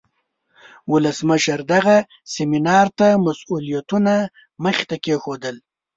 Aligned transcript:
ولسمشر 0.91 1.59
دغه 1.73 1.97
سیمینار 2.33 2.87
ته 2.97 3.07
مسئولیتونه 3.25 4.13
مخې 4.63 4.83
ته 4.89 4.95
کیښودل. 5.03 5.55